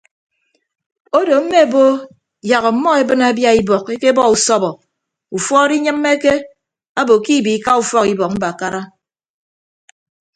[1.19, 1.83] Odo mme bo
[2.49, 4.69] yak ọmmọ ebịne abia ibọk ekebọ usọbọ
[5.35, 6.33] ufuọd inyịmmeke
[6.99, 8.81] abo ke ibiika ufọk ibọk mbakara.